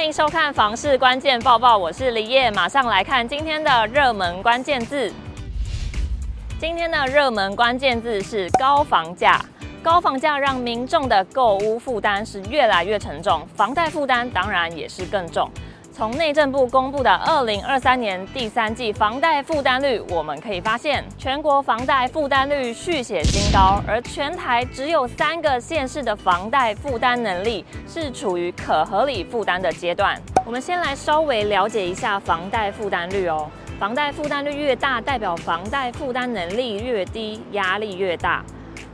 [0.00, 5.12] 欢迎收看房市关键报报，我是李叶，马上来看今天的热门关键字。
[6.58, 9.38] 今天的热门关键字是高房价。
[9.82, 15.50] 高房价让民众的购屋负担是越来越沉重，房贷负担当然也是更重。
[16.00, 30.18] 从内政部公布的二零二三年第三季房贷负担率，我们可以发现，全国房贷负担率续写新高，而全台只有三个县市的房贷负担能力是处于可合理负担的阶段。
[30.46, 33.50] 我们先来稍微了解一下房贷负担率哦。
[33.78, 38.42] 房贷负担率越大，代表房贷负担能力越低，压力越大；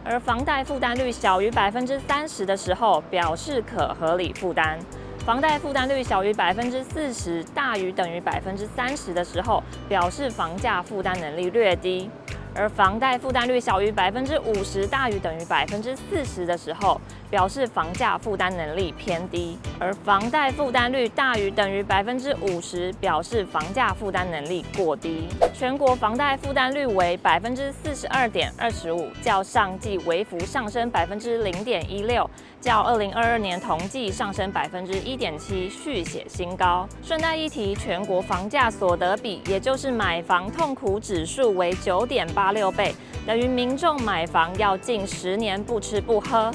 [0.04, 4.76] 而房贷负担率小于百分之三十的时候，表示可合理负担。
[5.24, 12.08] 房贷负担率小于百分之四十，大于等于百分之三十的时候，表示房价负担能力略低；
[12.54, 25.28] 而房贷负担率小于百分之五十，大于等于百分之四十的时候，表示房价负担能力偏低；而房贷负担率大于等于百分之五十，表示房价负担能力过低。
[25.52, 32.28] 全国房贷负担率为百分之四十二点二十五，较上季微幅上升百分之零点一六。
[32.58, 36.88] 较二零二二年同季上升百分之一点七，续写新高。
[37.02, 42.92] 顺带一提，全国房价所得比，也就是买房痛苦指数为九点八六倍，
[43.24, 46.50] 等于民众买房要近十年不吃不喝。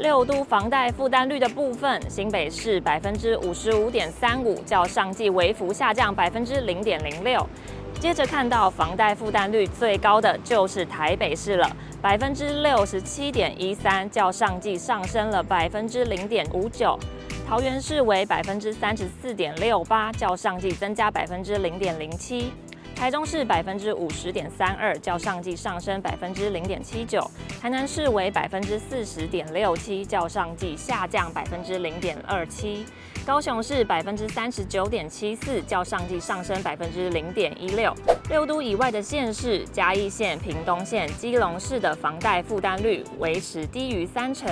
[0.00, 7.46] 六都房贷负担率的部分，新北市百分之五十五点三五，较上季微幅下降百分之零点零六。
[8.00, 11.70] 接着看到房贷负担率最高的就是台北市了。
[12.00, 16.98] 百分之六十七点一三，较上季上升了百分之零点五九。
[17.46, 22.50] 桃园市为百分之三十四点六八，较上季增加百分之零点零七。
[22.94, 27.30] 台中市百分之五十点三二，较上季上升百分之零点七九。
[27.60, 32.84] 台南市为百分之四十点六七，较上季下降百分之零点二七。
[33.26, 37.94] 高雄市百分之三十九点七四，较上季上升百分之零点一六。
[38.28, 44.50] 六都以外的县市，嘉义县、屏东县、基隆市的房贷负担率维持低于三成。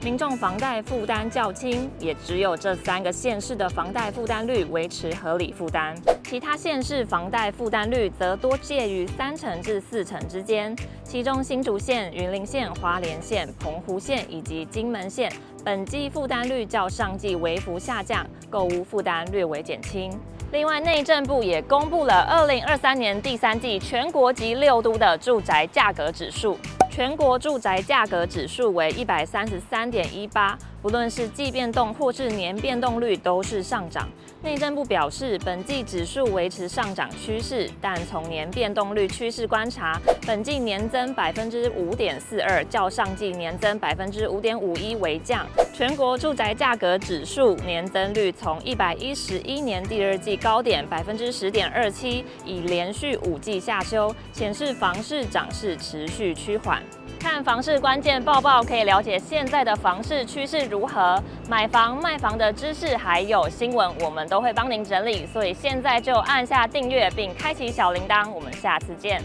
[0.00, 5.92] 民众房贷负担较轻，也只有这三个县市的房贷负担率维持合理负担，
[6.22, 10.74] 其他县市房贷负担率则多介于三成至四成之间。
[11.02, 15.32] 其中新竹县、云林县、花莲县、澎湖县以及金门县
[15.64, 20.12] 本季负担率较上季微幅下降，购屋负担略微减轻。
[20.52, 26.56] 另外，内政部也公布了二零二三年第三季全国及六都的住宅价格指数。
[26.98, 34.08] 全国住宅价格指数为一百三十三点一八，不论是季变动或是年变动率都是上涨。
[34.40, 45.44] 内政部表示，本季指数维持上涨趋势，但从年变动率趋势观察，本季年增百分之五点四二，较上季年增百分之五点五一为降。
[45.74, 56.80] 全国住宅价格指数年增率从一百一十一年第二季高点百分之十点二七，已连续五季下修，显示房市涨势持续趋缓。
[57.18, 65.26] 看房市关键报报，可以了解现在的房市趋势如何，买房卖房的知识还有新闻，我们都会帮您整理。
[65.26, 69.20] 所以现在就按下订阅并开启小铃铛，我们下次见。